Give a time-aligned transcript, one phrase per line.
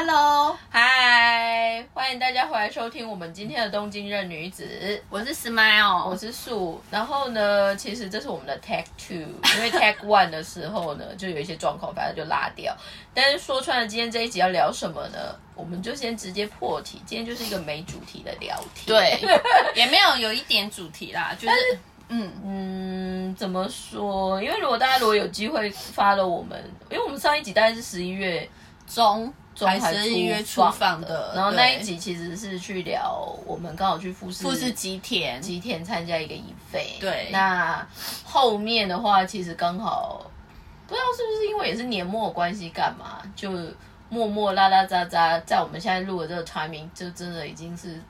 [0.00, 5.02] Hello，嗨，欢迎大家回来收听我们今天的东京任女子。
[5.10, 6.80] 我是 Smile，我是素。
[6.88, 12.76] 然后呢，其实这是我们的 Tag Two，因为 Tag One 的时候呢， 就有一些状况，反正就拉掉。
[13.12, 15.18] 但是说穿了，今天这一集要聊什么呢？
[15.56, 18.86] 我们就先直接破题，今天就是一个没主题的聊天。
[18.86, 19.18] 对，
[19.74, 21.78] 也没有有一点主题啦，就是
[22.08, 24.40] 嗯嗯，怎么说？
[24.40, 26.56] 因为如果大家如果有机会发了我们，
[26.88, 28.48] 因为我们上一集大概是十一月
[28.86, 29.34] 中中
[29.66, 37.86] 还是一月初放的，然后那一集其实是去聊我们刚好去富士富士吉田，吉田参加一个一飞，对那
[38.24, 40.30] 后面的话其实刚好
[40.86, 43.50] 不知道是不是因为也是年末的关系，干嘛就
[44.08, 48.00] 默默拉拉杂杂，在我们现在录的这个 timing，就真的已经是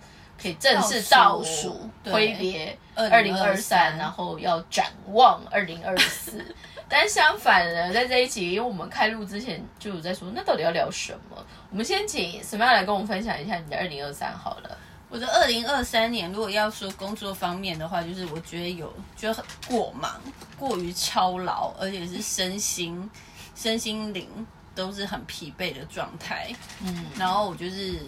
[0.40, 6.44] 可以正式倒倒数挥别二零二2023三，然后要展望二零二四。
[6.88, 11.36] 但相反呢，在这一集，因为我们开录之前就有在说，那到底要聊什么？
[11.70, 14.78] 我们先请什么样来跟我们分享一下你的二零二三好了。
[15.10, 20.20] 我的二零二三年，如果要说工作方面的话，就是我觉得有觉得很过忙，
[20.58, 23.10] 过于操劳，而且是身心
[23.54, 24.28] 身心灵
[24.74, 26.50] 都是很疲惫的状态。
[26.82, 28.00] 嗯，然后我就是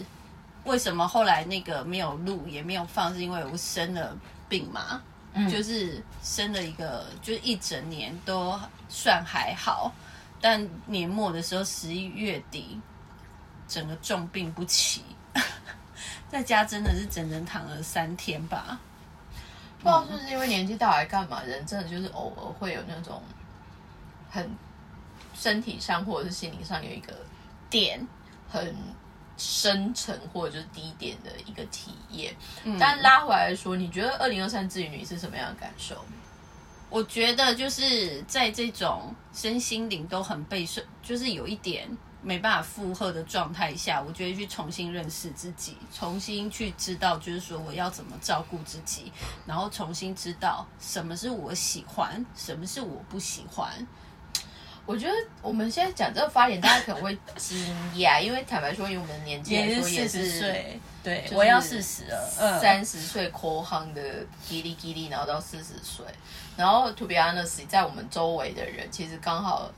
[0.64, 4.14] 为什么后来那个没有录也没有放，是因为我生了
[4.46, 5.02] 病嘛，
[5.50, 9.92] 就是生了一个，就是一整年都算还好，
[10.40, 12.80] 但年末的时候十一月底，
[13.68, 15.04] 整个重病不起，
[16.28, 18.80] 在家真的是整整躺了三天吧。
[19.78, 23.22] 不知道是不是因为年纪大还干嘛，人真的就是偶尔会有那种
[24.28, 24.50] 很
[25.34, 27.14] 身体上或者是心理上有一个
[27.70, 28.06] 点
[28.50, 28.74] 很
[29.40, 32.36] 深沉或者就是低点的一个体验。
[32.78, 36.04] 但拉回来说，你觉得二零二三至于你是什么样的感受？
[36.90, 41.88] 我觉得就是在这种身心灵都很被受，就是有一点
[42.20, 49.10] 没办法负荷的状态下，我觉得去重新认识自己，重新去知道，就是说我要怎么照顾自己，
[49.46, 53.86] 然后重新知道什么是我喜欢，什么是我不喜欢。
[54.86, 57.58] 我觉得我们现在讲这个发言，大家可能会惊
[57.96, 60.40] 讶， 因为坦白说，以我们的年纪来说，也是
[61.02, 64.02] 对，就是我要四十了，嗯，三十岁抠夯的
[64.46, 66.04] 叽里叽里，然后到四十岁，
[66.56, 69.70] 然后 to be honest，在我们周围的人，其实刚好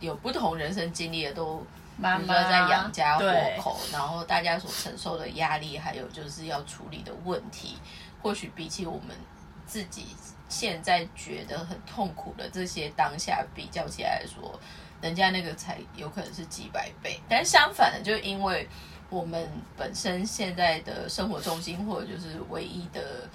[0.00, 1.64] 有不同人生经历的都。
[1.96, 2.24] 妈妈。
[2.24, 3.24] 说在养家活
[3.56, 7.78] 口，然后大家所承受的压力，还有就是要处理的问题，
[8.20, 9.16] 或许比起我们
[9.64, 10.08] 自己
[10.54, 14.56] 现在觉得很痛苦的这些当下比较起来说，
[15.02, 17.18] 人家那个才有可能是几百倍。
[17.28, 18.68] 但相反的，就因为
[19.10, 23.28] 我们本身现在的生活重心或者就是唯一的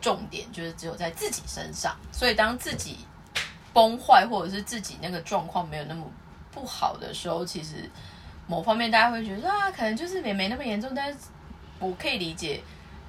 [0.00, 2.98] 重点，就是只有在自己身上，所以当自己
[3.72, 6.04] 崩坏或者是自己那个状况没有那么
[6.52, 7.90] 不好的时候，其实
[8.46, 11.18] 某方面大家会觉得啊，可能就是也没那么严重，但是
[11.80, 12.60] 我可以理解，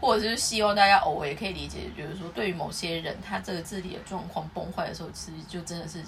[0.02, 6.04] 或者是希望大家偶尔也可以理解，就是说对于某些人，他这个自理的状况崩坏的时候，其实就真的是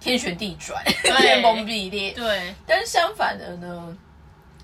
[0.00, 0.84] 天旋地转、
[1.20, 2.10] 天崩地裂。
[2.10, 3.96] 对，但是相反的呢，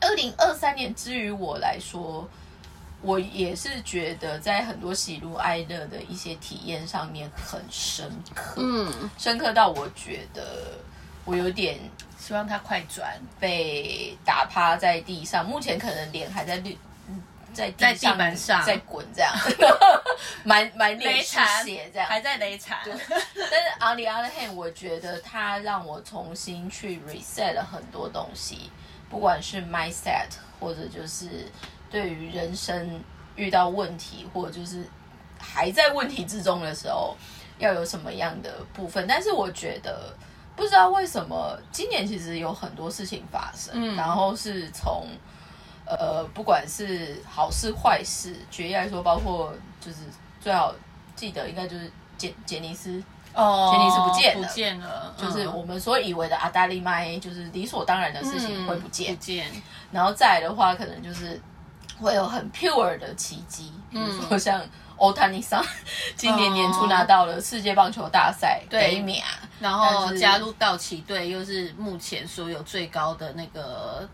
[0.00, 2.28] 二零二三年之于我来说，
[3.02, 10.42] 我也是觉得在很多喜怒哀乐的一些体验上面很深刻，嗯，深刻到我觉得
[11.24, 11.78] 我有点
[12.18, 16.76] 希望他快转，被打趴在地上，目前可能脸还在绿。
[17.52, 19.32] 在地在地板上在滚这样，
[20.44, 28.70] 满满脸是血这样，还在雷惨， 但是 on the other hand，我觉得它让我重新去 reset 了很多东西，
[29.10, 31.50] 不管是 mindset 或者就是
[31.90, 33.02] 对于人生
[33.36, 34.84] 遇到问题，或者就是
[35.38, 37.16] 还在问题之中的时候，
[37.58, 39.06] 要有什么样的部分。
[39.06, 40.14] 但是我觉得
[40.56, 45.06] 不知道为什么今年其实有很多事情发生，嗯然后是从。
[45.98, 49.98] 呃，不管是好事坏事，举例来说，包括就是
[50.40, 50.74] 最好
[51.14, 53.02] 记得应该就是杰杰尼斯。
[53.34, 54.46] 哦杰尼斯不见了。
[54.46, 55.56] 不见了，就是嗯。
[55.56, 59.14] 我们所以为的阿达利麦，就是理所当然的事情会不见。
[59.16, 59.50] 不见，
[59.90, 61.40] 然后再来的话，可能就是
[61.98, 64.60] 会有很 pure 的奇迹，比如说像
[64.96, 65.64] 欧塔尼桑
[66.14, 69.02] 今年年初拿到了世界棒球大赛对。
[69.60, 74.06] 然后加入道奇队，又是目前所有最高的那个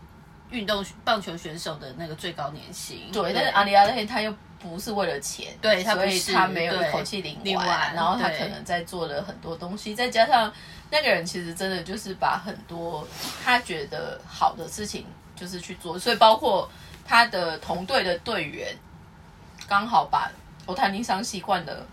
[0.51, 3.09] 运动棒球选手的那个最高年薪。
[3.11, 10.51] 对，但是阿里亚内他又不是为了钱，对他不所以是他没有一对口气领领完然后他对可能在做了很多东西，再加上
[10.89, 13.07] 那个人其实真的就是把很多
[13.43, 15.05] 他觉得好的事情
[15.35, 16.69] 就是去做，所以包括
[17.05, 18.75] 他的同队的队员
[19.67, 20.29] 刚好把
[20.65, 21.85] 欧坦尼桑习惯的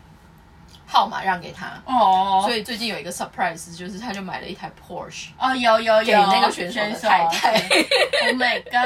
[0.87, 1.67] 号码让给他。
[1.85, 7.53] 哦，所以最近有一个 surprise，就是他就买了一台 Porsche 哦，有有有给那个选手的太太。
[8.27, 8.73] Oh my god！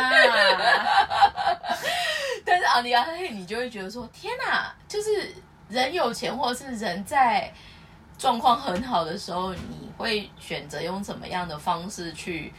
[2.44, 5.32] 但是昂迪亚嘿，你就会觉得说，天哪，就是
[5.68, 7.52] 人有钱，或者是人在
[8.18, 12.52] 状况很好的时候，你会选择用怎么样的方式去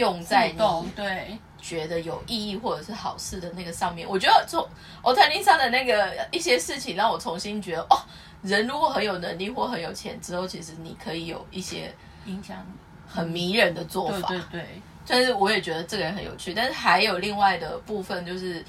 [0.00, 4.08] 用在动你对，觉得有意义或者是好事的那个上面。
[4.08, 4.66] 我觉得从
[5.02, 8.00] 欧特丽莎的那个一些事情，让我重新觉得，哦，
[8.42, 11.94] 人如果很有能力或很有钱之后，其实你可以有一些
[12.24, 12.66] 影响
[13.06, 14.28] 很迷人的做对法。
[14.28, 14.66] 对对，
[15.06, 18.64] 但是我也觉得这个人很有趣，但是还有另外的部分，就是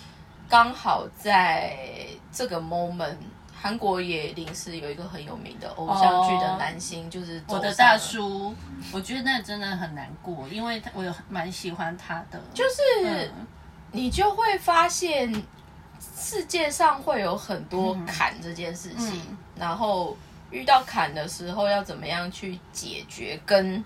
[0.50, 1.78] 刚好在
[2.32, 3.16] 这个 moment，
[3.62, 8.56] 韩国也临时有一个很有名的偶像剧的男星，就是我的大叔，
[8.92, 13.48] 我觉得那真的很难过，因为他我有蛮喜欢他的，就是嗯
[13.92, 15.32] 你就会发现
[16.00, 19.38] 世界上会有很多坎这件事情，嗯。
[19.60, 20.18] 然后
[20.50, 23.84] 遇到坎的时候要怎么样去解决，跟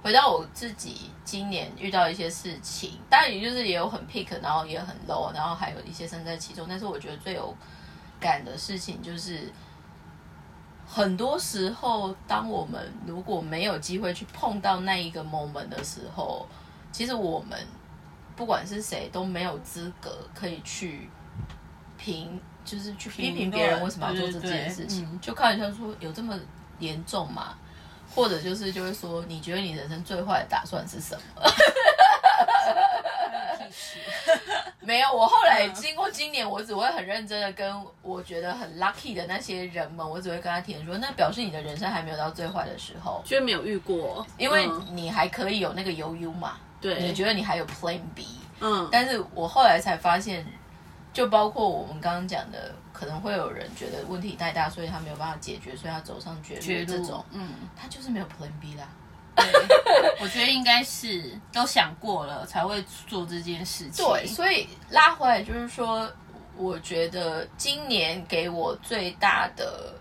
[0.00, 7.52] 回到我自己今年遇到一些事情，当然也就是也有很 pick，然后也很 low，然后还有一些身在其中，但是我觉得最有
[8.20, 9.52] 感的事情就是。
[10.90, 16.48] 很多时候，当我们如果没有机会去碰到那一个 moment 的时候，
[16.90, 17.58] 其实我们
[18.34, 21.10] 不管是谁都没有资格可以去
[21.98, 25.00] 评，就是去批评别人为什么要做这件事情。
[25.00, 26.34] 对对对嗯就开玩笑说有这么
[26.78, 27.54] 严重吗？
[28.14, 31.42] 或者就是就会说，你觉得你人生最坏的打算是什么？
[34.88, 47.02] 没有，我后来经过今年，我只会很认真的跟我觉得很 lucky 的那些人们，我只会跟他填说，那表示你的人生还没有到最坏的时候，就没有遇过，因为嗯你还可以有那个悠悠嘛，对。
[47.02, 48.26] 你觉得你还有 Plan B，
[48.60, 50.46] 嗯，但是我后来才发现，
[51.12, 58.88] 就包括我们刚刚讲的，可能会有人觉得问题太大，所以他没有办法解决，所以他走上绝路这种，嗯，他就是没有 Plan B 啦。
[59.38, 66.10] 对， 我觉得应该是都想过了才会做这件事情，对，所以拉回来就是说，
[66.56, 69.94] 我觉得今年给我最大的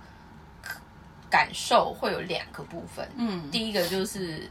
[1.30, 3.08] 感受会有两个部分。
[3.16, 3.50] 嗯。
[3.52, 4.50] 第一个就是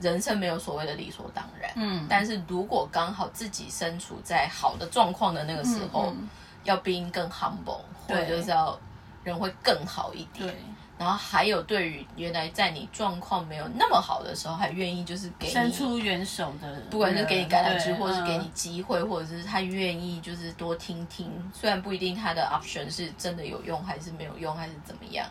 [0.00, 6.28] 人生没有所谓的理所当然，嗯，但是如果刚好自己身处在好的状况的那个时候，嗯
[6.64, 8.78] 要 being 更 humble，或者就是要
[9.24, 10.46] 人会更好一点。
[10.46, 10.56] 对，
[11.02, 18.52] 然后还有对于原来在你状况没有那么好的时候，还愿意就是给你伸出援手的，不管是给你橄榄枝，或者是给你嗯。
[18.54, 25.28] 机会，或者是他愿意就是多听听，虽然不一定他的 option 是真的有用，还是没有用，还是怎么样，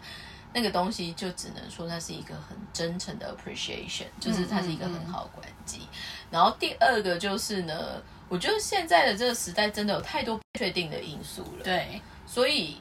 [0.53, 5.87] 那个东西就只能说它是一个很真诚的 appreciation，就是它是一个很好的关机。
[6.29, 12.77] 然后第二个就是呢，我觉得现在的这个时代真的有太多不确定的因素了，对，所以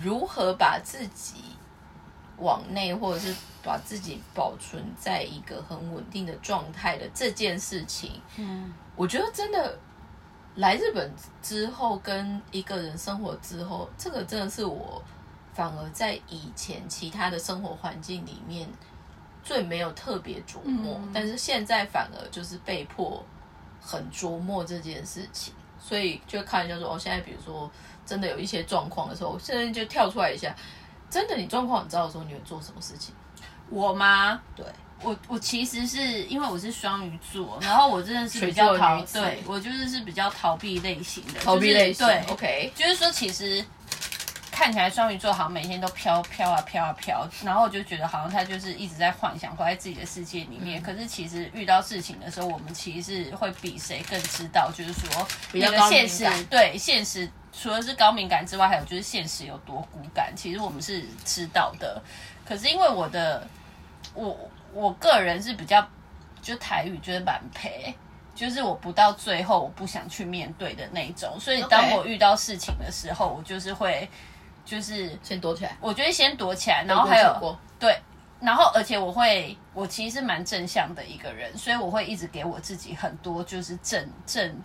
[0.00, 1.34] 如何把自己
[2.38, 9.78] 往内，或者是把自己保存在一个很稳定的状态的这件事情，嗯我觉得真的
[10.56, 11.12] 来日本
[11.42, 15.02] 之后，跟一个人生活之后，这个真的是我
[15.52, 18.68] 反而在以前其他的生活环境里面
[19.42, 21.10] 最没有特别琢磨，嗯。
[21.12, 23.24] 但是现在反而就是被迫
[23.80, 27.70] 很琢磨这件事情，所以就看人家说哦，现在比如说
[28.06, 30.54] 真的有一些状况的时候，我现在就跳出来一下，
[31.16, 33.14] 真的你状况很糟的时候，你会做什么事情？
[33.70, 34.38] 我吗？
[34.54, 34.66] 对，
[35.02, 43.64] 我我其实是因为我是双鱼座，然后我真的是比较逃，对我就是是比较逃避类型的，逃避类型就是对，，OK，就是说其实
[44.56, 50.82] 看起来双鱼座好像每天都飘飘啊飘啊飘，然后我就觉得好像他就是一直在幻想活在自己的世界里嗯面。
[50.82, 57.30] 可是其实遇到事情的时候，我们其实是会比谁更知道，就是说比较高那个现实对现实。
[57.58, 62.02] 除了是高敏感之外，还有就是现实有多骨感，其实我们是知道的。
[62.44, 63.46] 可是因为我的
[64.14, 64.38] 我
[64.72, 65.86] 我个人是比较
[66.42, 67.94] 就台语就是蛮陪，
[68.34, 74.06] 就是我不到最后我不想去面对的那一种，所以当我遇到事情的时候，我就是会
[74.66, 77.98] 就是先躲起来，我觉得先躲起来，然后还有对，
[78.40, 84.62] 然后而且我会我其实是蛮正向的一个人，所以我会一直给我自己很多就是正正。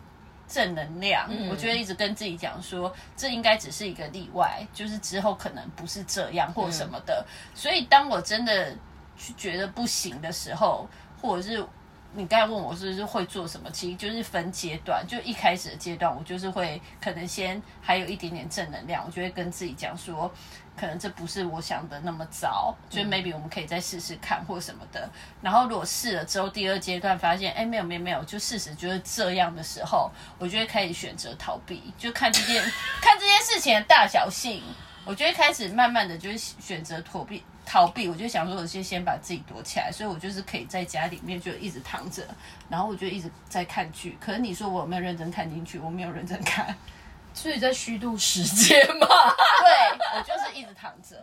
[0.53, 7.25] 正能量，嗯我觉得一直跟自己讲说，这应该只是一个例外，就是之后可能不是这样或什么的。
[7.55, 8.75] 所以当我真的
[9.15, 10.85] 去觉得不行的时候，
[11.21, 11.65] 或者是
[12.13, 15.05] 你刚才问我是不是会做什么，其实就是分阶段。
[15.07, 20.29] 就一开始的阶段，我就是会可能先还有一点点正能量，我就会跟自己讲说，
[20.75, 25.09] 可能这不是我想的那么糟，就 maybe 我们可以再试试看或什么的。
[25.41, 32.61] 然后如果试了之后，第二阶段发现，哎，没有没有没有，就事实就是这样的时候，我就会开始选择逃避，就看这件
[33.01, 34.61] 看这件事情的大小性。
[35.03, 42.23] 我就会开始慢慢的就是选择逃避逃避，我就想说，我先先把自己躲起来，所以我就是可以在家里面就一直躺着，
[42.69, 44.17] 然后我就一直在看剧。
[44.19, 45.79] 可是你说我有没有认真看进去？
[45.79, 46.75] 我没有认真看，
[47.33, 49.07] 所以在虚度时间嘛。
[49.61, 51.17] 对我就是一直躺着。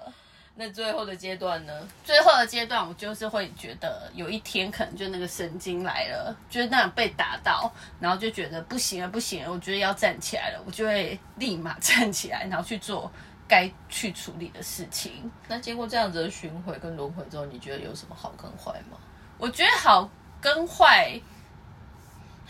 [0.61, 1.73] 那最后的阶段呢？
[2.03, 13.09] 最后的阶段，我就是会觉得有一天可能就那个神经来了，就是那种被打到，然后就觉得不行了，不行了，我觉得要站起来了，我就会立马站起来，然后去做
[13.49, 15.31] 该去处理的事情。
[15.49, 18.99] 那经过这样子的巡回跟轮回之后，你觉得有什么好跟坏吗？
[19.39, 20.09] 我觉得好
[20.41, 21.19] 跟坏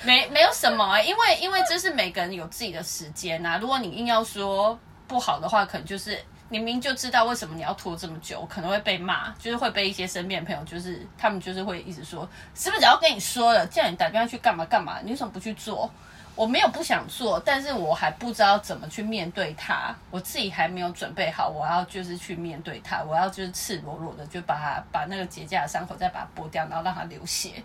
[0.03, 15.91] 没没有什么啊、因为因为这是每个人有自己的时间呐、如果你硬要说不好的话，可能就是你明明就知道为什么你要拖这么久，可能会被骂，就是会被一些身边的朋友，就是他们就是会一直说，是不是只要跟你说了，叫你打电话去干嘛干嘛，你为什么不去做？
[16.39, 27.61] 我没有不想做，但是我还不知道怎么去面对它，我自己还没有准备好，我要就是去面对它，我要就是赤裸裸的就把它把那个结痂的伤口再把它剥掉，然后让它流血，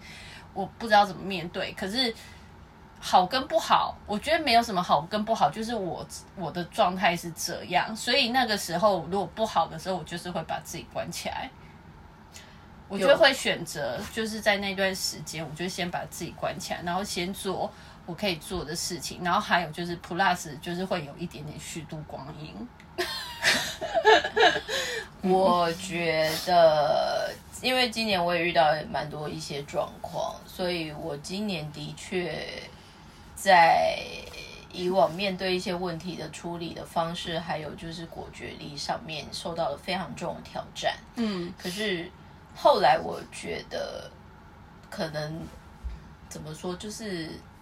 [0.55, 2.11] 我不知道怎么面对，可是
[2.99, 6.03] 好跟不好，我觉得没有什么好跟不好，就是我
[6.35, 11.47] 我的状态是这样，所以那个时候如果不好的时候，我就是会把自己关起来。
[12.89, 17.71] 我就会选择，就是在那段时间，我就先把自己关起来，然后先做
[18.05, 22.53] 我可以做的事情，然后还有就是 plus 就是会有一点点虚度光阴。
[25.21, 32.45] 我觉得，因为今年我也遇到蛮多一些状况，所以我今年的确
[33.35, 33.97] 在
[34.73, 40.97] 以往面对一些问题的处理的方式，还有就是果决力上面受到了非常重的挑战。
[41.15, 42.11] 嗯，可是
[42.53, 44.11] 后来我觉得，
[44.89, 45.41] 可能
[46.27, 47.52] 怎么说，就是他，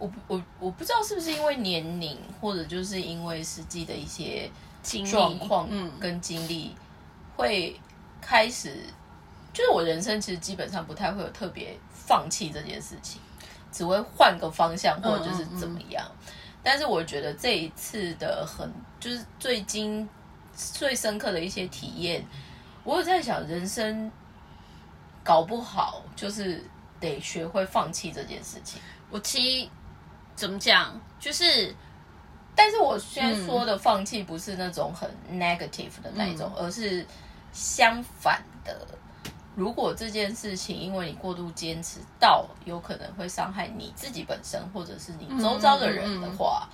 [0.00, 4.50] 我不我我不知道是不是因为年龄，或者就是因为实际的一些
[5.08, 6.74] 状况嗯跟经历，
[7.36, 7.78] 会
[8.20, 8.78] 开始，
[9.52, 13.20] 就是我人生其实基本上不太会有特别放弃这件事情，
[13.70, 16.04] 只会换个方向或者就是怎么样。
[16.62, 20.08] 但是我觉得这一次的很就是最经
[20.54, 22.26] 最深刻的一些体验，
[22.84, 24.10] 我有在想，人生
[25.22, 26.64] 搞不好就是
[26.98, 28.80] 得学会放弃这件事情。
[29.10, 29.68] 我其实
[30.40, 31.74] 怎么讲，就是
[32.56, 37.06] 但是我现在说的放弃不是那种很 negative 的那一种，而是
[37.52, 38.74] 相反的。
[39.54, 46.66] 如果这件事情因为你过度坚持到有可能会伤害你自己本身或者是你周遭的人的话，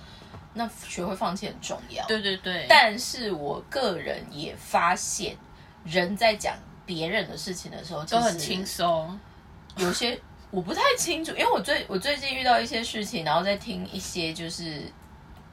[0.53, 2.05] 那学会放弃很重要。
[2.07, 5.35] 对对对，但是我个人也发现，
[5.83, 6.55] 人在讲
[6.85, 9.19] 别人的事情的时候，都很轻松。
[9.75, 9.85] 松。
[9.85, 10.17] 有些
[10.49, 14.81] 我不太清楚，因为我最我最近遇到一些事情，然后在听一些就是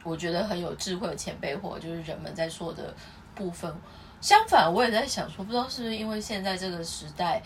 [0.02, 2.94] 我觉得很有智慧的前辈或者就是人们在说的
[3.34, 3.74] 部分。
[4.20, 7.42] 相反，我也在想说，不知道是不是因为现在这个时代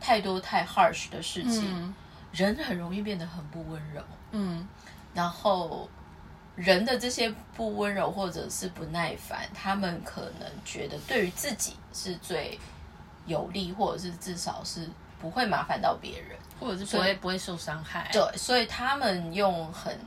[0.00, 1.94] 太多太 harsh 的事情，嗯
[2.32, 4.02] 人很容易变得很不温柔。
[4.32, 4.68] 嗯，
[5.14, 5.88] 然后
[6.54, 12.58] 人的这些不温柔或者是不耐烦，他们可能觉得对于自己是最
[13.24, 14.86] 有利，或者是至少是
[15.18, 16.36] 不会麻烦到别人。
[16.58, 18.08] 或者是不会不会受伤害。
[18.12, 19.98] 对，所以他们用很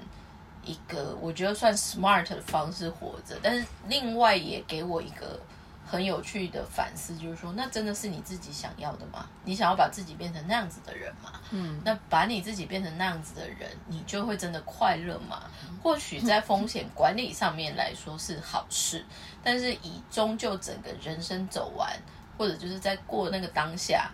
[0.63, 5.39] 一个我觉得算 smart 的方式活着，但是另外也给我一个
[5.83, 9.27] 很有趣的反思，就是说，那真的是你自己想要的吗？
[9.43, 11.33] 你想要把自己变成那样子的人吗？
[11.49, 15.43] 嗯，那把你自己变成那样子的人，你就会真的快乐吗？
[15.81, 19.03] 或许在风险管理上面来说是好事，
[19.43, 21.91] 但是以终究整个人生走完，
[22.37, 24.11] 或者就是在过那个当下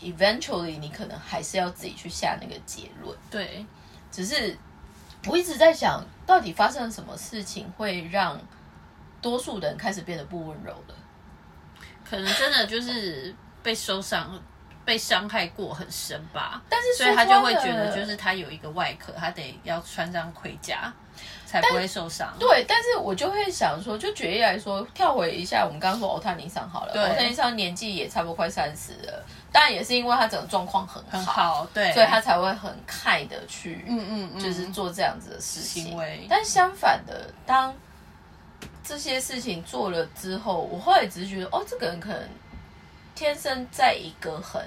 [0.00, 3.16] ，eventually 你可能还是要自己去下那个结论。
[3.30, 3.64] 对，
[4.10, 4.56] 只是
[5.26, 8.40] 我一直在想，到底发生了什么事情会让
[9.20, 10.94] 多数人开始变得不温柔了？
[12.08, 14.42] 可能真的就是被受伤、
[14.84, 16.60] 被伤害过很深吧。
[16.68, 20.92] 但是所以他就会觉得，就是他有一个外壳，他得要穿上盔甲，
[21.50, 22.32] 才不会受伤。
[22.38, 27.02] 对，但是我就会想说，就举例来说，跳回一下，我们刚刚说欧塔尼桑好了，对。
[27.02, 35.86] 欧塔尼桑年纪也差不多快三十了，当然也是因为他整个状况很好，很好，对，所以他才会很快的去，嗯嗯嗯，就是做这样子的事情。
[35.86, 36.24] 行为。
[36.30, 37.74] 但相反的，当
[38.84, 42.28] 这些事情做了之后，我后来只是觉得，哦，这个人可能
[43.16, 44.62] 天生在一个很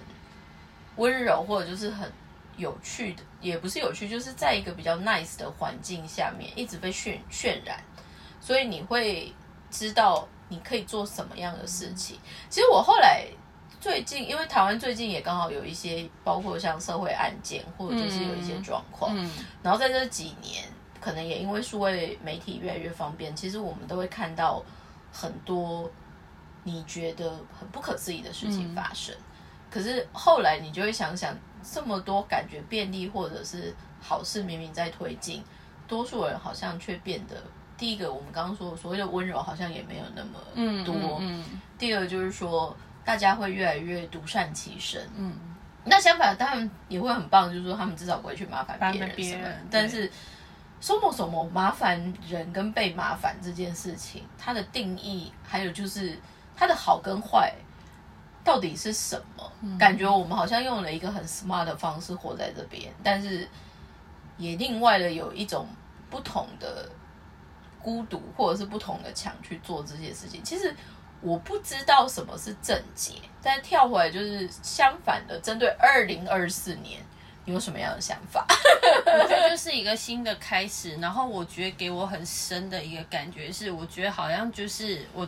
[0.97, 2.11] 温柔或者就是很
[2.57, 7.79] 有趣的，也不是有趣，就是在一个比较 nice 的环境下面，一直被渲渲染，
[8.39, 9.33] 所以你会
[9.71, 12.19] 知道你可以做什么样的事情。
[12.49, 13.25] 其实我后来
[13.81, 19.29] 最近，因为台湾最近也刚好有一些，包括像社会案件或者就是有一些状况，嗯
[19.61, 20.63] 然后在这几年，
[21.01, 24.63] 可能也因为数位媒体越来越方便，其实我们都会看到
[25.11, 25.91] 很多
[26.63, 27.29] 你觉得
[27.59, 29.13] 很不可思议的事情发生。
[29.69, 35.43] 可是后来你就会想想，这么多感觉便利或者是好事明明在推进，
[35.87, 37.41] 多数人好像却变得
[37.77, 41.17] 第一个，我们刚刚说所谓的温柔好像也没有那么多。
[41.21, 41.43] 嗯。
[41.77, 45.01] 第二就是说，大家会越来越独善其身。
[45.15, 45.33] 嗯。
[45.85, 49.47] 那相反，当然也会很棒，就是说他们至少不会去麻烦别人什么。
[49.69, 50.09] 但是，
[50.79, 56.17] 什么什么麻烦人跟被麻烦这件事情，它的定义还有就是
[56.55, 57.53] 它的好跟坏。
[58.43, 59.77] 到底是什么？
[59.79, 63.47] 感觉我们好像用了一个很 smart 的方式活在这边，但是
[64.37, 65.65] 也另外的有一种
[66.09, 66.89] 不同的
[67.81, 70.43] 孤独，或者是不同的墙去做这些事情。
[70.43, 70.75] 其实
[71.21, 77.01] 我不知道什么是正解，但跳回来就是相反的，针对二零二四年，
[77.45, 78.45] 你有什么样的想法？
[79.05, 80.97] 我觉得就是一个新的开始。
[80.97, 85.25] 然后我觉得给我很深的一个感觉是，我觉得好像就是我。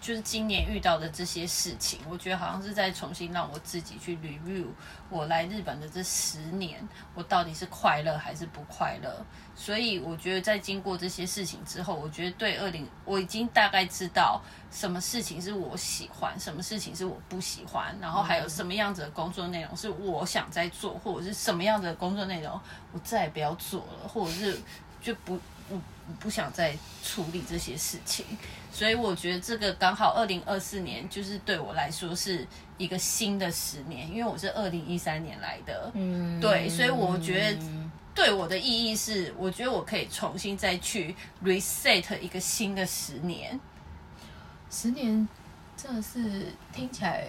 [0.00, 4.66] 就是今年遇到的这些事情，我觉得好像是在重新让我自己去 review
[5.10, 9.24] 我来日本的这十年，我到底是快乐还是不快乐。
[9.54, 14.40] 所以我觉得在经过这些事情之后，我觉得对二零我已经大概知道
[14.70, 22.60] 什么事情是我喜欢，什么事情是我不喜欢，然后还有什么样子的工作内容是我想在做，或者是什么样子的工作内容
[22.92, 24.60] 我再也不要做了，或者是
[25.02, 25.38] 就不。
[25.70, 25.78] 我
[26.18, 26.74] 不想再
[27.04, 28.24] 处理这些事情，
[28.78, 37.58] 所以我觉得这个刚好二零二四年就是对我来说是一个新的十年，因为我是二零一三年来的，嗯，对，所以我觉得
[38.14, 43.58] 对我的意义是，我觉得我可以重新再去 reset 一个新的十年。
[44.70, 45.28] 十年
[45.76, 47.24] 真的是听起来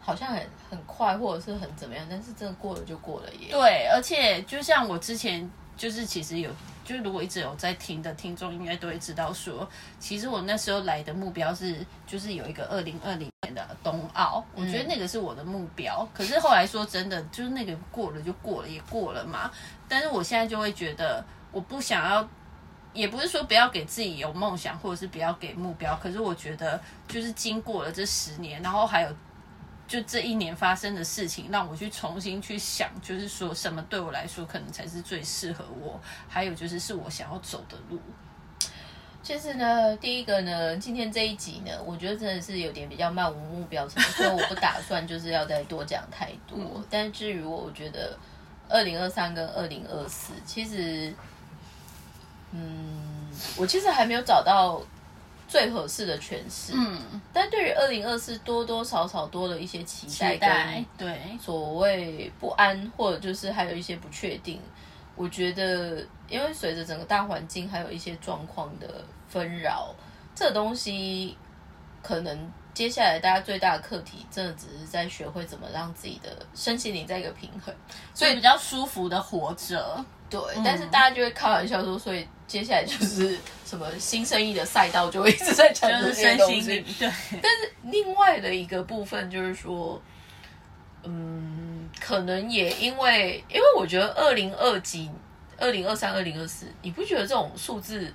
[0.00, 3.48] 好像很很快，或者是很怎么样，但是真的过了就过了耶。
[3.50, 6.50] 对，而且就像我之前就是其实有。
[6.84, 9.68] 就是如果一直有在听的听众，应该都会知道说，
[10.00, 16.08] 其实我那时候来的目标是，就是有一个二零二零年的冬奥，我觉得那个是我的目标。
[16.14, 19.50] 可是后来说真的，就是那个过了就过了，也过了嘛。
[19.86, 22.26] 但是我现在就会觉得，我不想要，
[22.94, 25.94] 也不是说不要给自己有梦想，或者是不要给目标。
[26.02, 29.14] 可是我觉得，就是经过了这十年，然后还有。
[29.88, 35.98] 就这一年发生的事情，让我去重新去想，就是说什么对我来说可能才是最适合我，
[36.28, 37.98] 还有就是是我想要走的路。
[39.22, 46.58] 其实呢，第一个呢，今天这一集呢，我觉得真的是有点比较漫无目标，所以我不打算就是要再多讲太多。
[46.90, 48.14] 但至于我，我觉得
[48.68, 51.14] 二零二三跟二零二四，其实，
[52.52, 54.82] 嗯，我其实还没有找到。
[55.48, 57.00] 最合适的诠释，嗯，
[57.32, 64.60] 但对于二零二四多多少少多了一些期待，跟对所谓不安，或者就是还有一些不确定。
[65.16, 69.92] 我觉得，因为随着整个大环境还有一些状况的纷扰，
[70.34, 71.36] 这东西
[72.02, 77.74] 可能接下来大家最大的课题，真的只是在学会怎么让自己的身心灵在一个平衡，
[78.14, 80.04] 所以比较舒服的活着。
[80.30, 83.36] 对，但是大家就会开玩笑说，所以接下来就是
[83.68, 86.80] 什么新生意的赛道就会一直在讲这些东西。
[86.98, 90.00] 对，但是另外的一个部分就是说，
[91.02, 95.10] 嗯，可能也因为，因为我觉得二零二几、
[95.58, 98.10] 二零二三、二零二四，你不觉得这种数字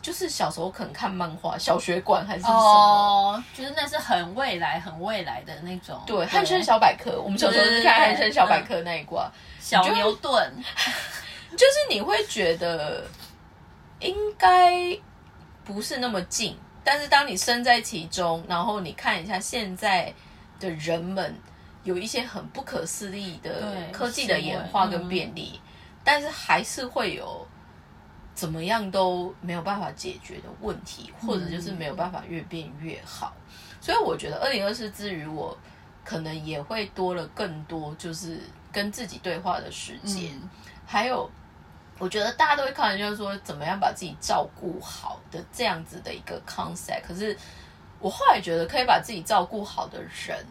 [0.00, 6.00] 就是小时候可能看漫画、小学馆还是什么，就是那是很未来、很未来的那种。
[6.06, 10.50] 对，汉生小百科，我们小时候是看汉生小百科那一挂，小牛顿。
[11.52, 13.04] 就是你会觉得
[14.00, 14.96] 应该
[15.64, 20.12] 不是那么近，但是当你身在其中，然后你看一下现在
[20.60, 21.34] 的人们
[21.84, 25.60] 有一些很不可思议的科技的演化跟便利，
[26.04, 27.46] 但是还是会有
[28.34, 33.34] 怎么样都没有办法解决的问题，或者就是没有办法越变越好。
[33.80, 35.56] 所以我觉得二零二四之余，我
[36.04, 38.40] 可能也会多了更多就是
[38.72, 40.32] 跟自己对话的时间。
[40.86, 41.30] 还有，
[41.98, 47.02] 我觉得大家都会看，就是说，怎么样把自己照顾好的这样子的一个 concept。
[47.06, 47.36] 可是
[47.98, 50.46] 我后来觉得，可以把自己照顾好的人，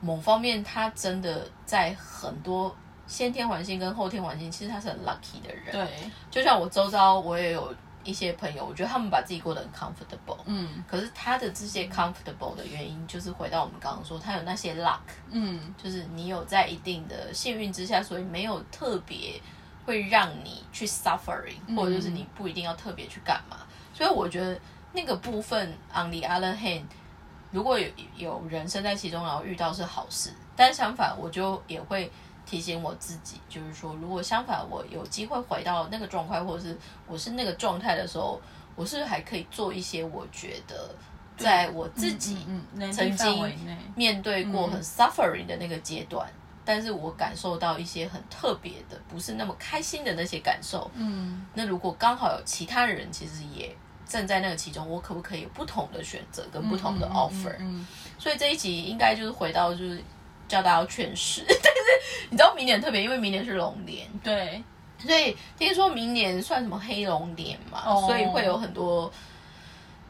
[0.00, 2.74] 某方面他真的在很多
[3.06, 5.72] 先天环境跟后天环境，其实他是很 lucky 的人。
[5.72, 10.36] 对，就像我周遭，我也有一些朋友，我觉得他们把自己过得很 comfortable。
[10.44, 15.00] 嗯，可是他的这些 comfortable 的原因，就是回到我们刚刚说，他有那些 luck。
[15.30, 19.40] 嗯，就是你有在一定的幸运之下，所以没有特别。
[19.84, 23.58] 会让你去 suffering，或者就是你不一定要特别去干嘛，
[23.92, 24.58] 所以我觉得
[24.92, 26.82] 那个部分 on the other hand，
[27.50, 32.10] 如果有有人身在其中，然后遇到是好事，但相反，我就也会
[32.46, 38.40] 提醒我自己，就是说，如果相反我有机会回到那个状态，或者是我是那个状态的时候，
[38.76, 40.94] 我是还可以做一些我觉得
[41.36, 43.56] 在我自己嗯曾经，
[43.94, 46.28] 面对过很 suffering 的那个阶段，
[46.64, 50.90] 但是我感受到一些很特别的，不是那么开心的那些感受。
[50.94, 53.74] 嗯，那如果刚好有其他人其实也
[54.08, 57.86] 正在那个其中，我可不可以有不同的选择跟不同的 offer？、嗯，
[58.18, 60.02] 所以这一集应该就是回到就是
[60.46, 64.62] 叫大家要劝世，但是你知道明年特别，因为明年是龙年，对，
[64.98, 69.10] 所以听说明年算什么黑龙年嘛，哦所以会有很多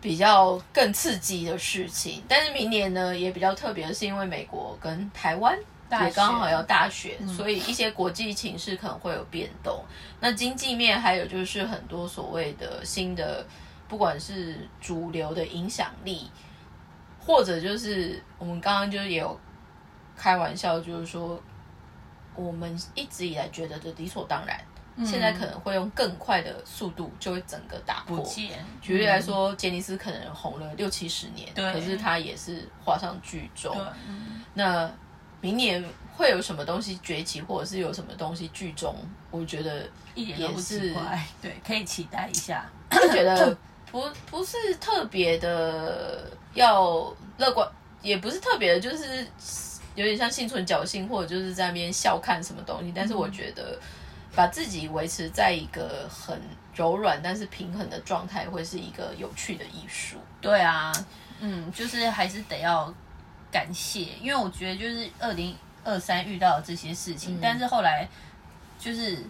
[0.00, 2.22] 比较更刺激的事情。
[2.28, 5.56] 但是明年呢也比较特别的是，因为美国跟台湾
[6.02, 9.84] 也刚好要大选，所以一些国际情势可能会有变动。
[10.20, 13.46] 那经济面还有就是很多所谓的新的，
[13.86, 16.30] 不管是主流的影响力，
[17.20, 19.38] 或者就是我们刚刚就是也有
[20.16, 21.40] 开玩笑，就是说
[22.34, 24.58] 我们一直以来觉得的理所当然。
[25.04, 28.24] 现在可能会用更快的速度就会整个打破。
[28.80, 34.88] 举例来说，杰尼斯可能红了六七十年，可是他也是画上剧中对。，嗯那
[35.44, 35.84] 明年
[36.16, 38.96] 会有什么东西崛起，或者是有什么东西剧终，
[39.30, 42.64] 我觉得一点都不奇怪，对，可以期待一下。
[42.90, 43.54] 就觉得
[43.92, 47.68] 不不是特别的要乐观，
[48.00, 49.26] 也不是特别的，就是
[49.94, 52.90] 有点像心存侥幸，或者就是在那边笑看什么东西。
[52.96, 53.78] 但是我觉得
[54.34, 56.40] 把自己维持在一个很
[56.74, 60.16] 柔软但是平衡的状态，会是一个有趣的艺术。
[60.40, 60.90] 对啊，
[61.40, 62.92] 嗯，就是还是得要
[63.54, 68.08] 感谢，因为我觉得就是二零二三遇到这些事情，嗯但是后来
[68.80, 69.24] 就是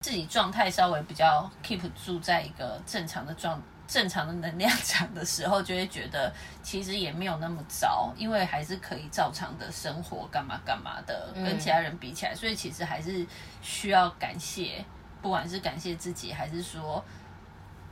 [0.00, 3.58] 自己状态稍微比较 keep 住在一个正常的状。
[3.88, 6.30] 正常的能量场的时候，就会觉得
[6.62, 13.26] 其实也没有那么糟，因为还是可以照常的生活，干嘛干嘛的，跟其他人比起来，所以其实还是
[13.62, 14.84] 需要感谢，
[15.22, 17.02] 不管是感谢自己，还是说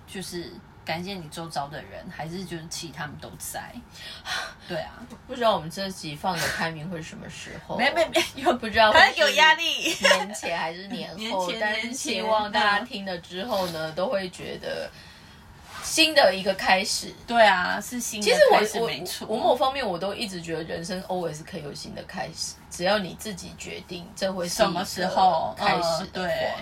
[0.07, 0.53] 就是
[0.85, 3.73] 感谢你周遭的人，还是就是其他们都在。
[4.69, 4.93] 对啊，
[5.27, 7.77] 不知道我们这集放的开明会是什么时候？
[7.77, 9.63] 没没没，有不知道会是有压力。
[10.01, 14.89] 年前还是年 后，但希望大家听了之后呢，都会觉得
[15.83, 17.13] 新的一个开始。
[17.27, 19.27] 对啊，是新的其实开始我没错。
[19.29, 26.29] 我我某方面我都一直觉得人生 always 可以有新的开始，只要你自己决定这会是什么时候开始呃的话。
[26.29, 26.55] 对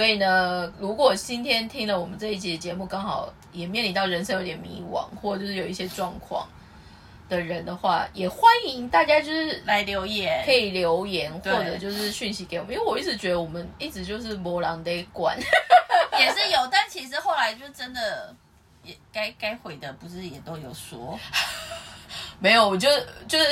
[0.00, 6.48] 所以呢，如果今天听了我们这一集的节目，刚好也面临到人生有点迷惘，或者就是有一些状况
[7.28, 15.38] 的人的话，也欢迎大家就是来留言，可以留言或者就是讯息给我们，因为我一直觉得我们一直就是波浪得管，
[16.18, 18.34] 也是有，但其实后来就真的
[18.82, 21.20] 也该该回的，不是也都有说，
[22.40, 22.88] 没有，我就
[23.28, 23.44] 就是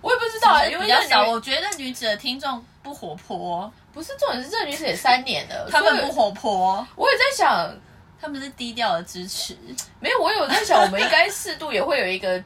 [0.00, 1.28] 我也不知道啊，因为比较少。
[1.28, 7.72] 我觉得女子的听众不活泼，不是重点是这女子也三年了，他们不活泼，我也在想，
[8.20, 9.56] 他们是低调的支持。
[10.00, 12.42] 没有，我有在想，我们应该适度也会有一个。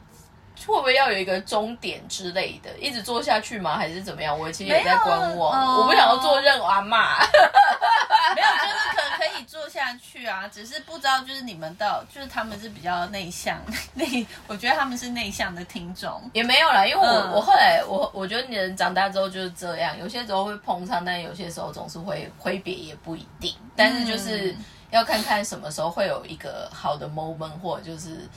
[0.67, 3.77] 会不会要有一个终点之类的，一直做下去吗？
[3.77, 4.37] 还是怎么样？
[4.37, 7.17] 我其实也在观望，我不想要做任阿妈。
[8.35, 9.08] 没有，就是可可
[9.39, 13.57] 以做下去啊，只是不知道就是你们到，就是他们是比较内向
[13.95, 16.21] 内，我觉得他们是内向的听众。
[16.33, 23.55] 也没有啦，因为我、嗯我后来我我觉得你人长大之后就是这样，有些时候会碰上，但有些时候总是会挥别，也不一定。
[23.75, 24.55] 但是就是
[24.91, 28.27] 要看看什么时候会有一个好的 moment，或者就是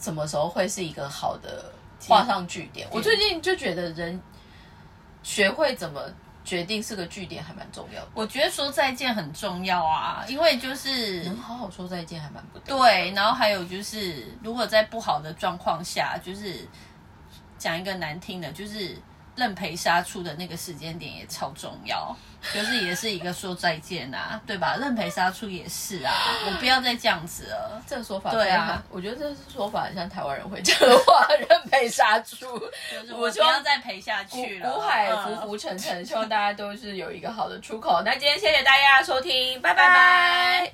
[0.00, 1.72] 什么时候会是一个好的
[2.08, 2.88] 画上句点。
[2.90, 4.20] 我最近就觉得人
[5.22, 6.02] 学会怎么
[6.44, 12.76] 决定是个据点还蛮重要的，我觉得说再见很重要啊，因为就是能好好说再见还蛮不对。
[12.76, 16.66] 对，然后还有就是，如果在不好的状况下，就是
[17.58, 18.96] 讲一个难听的，就是
[19.34, 22.14] 认赔杀出的那个时间点也超重要，
[22.52, 24.76] 就是也是一个说再见啊，对吧？
[24.78, 26.12] 认赔杀出也是啊，
[26.46, 27.82] 我不要再这样子了。
[27.86, 32.58] 这个说法对啊，我觉得这个说法很像台湾人会讲的话， 认赔杀出。
[32.90, 34.70] 就是我不要再赔下去了。
[34.70, 38.02] 古海嗯浮浮沉沉，希望大家都是有一个好的出口。
[38.04, 39.94] 那今天谢谢大家收听，拜拜拜
[40.66, 40.72] 拜